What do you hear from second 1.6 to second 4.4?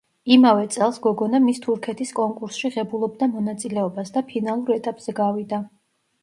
თურქეთის“ კონკურსში ღებულობდა მონაწილეობას და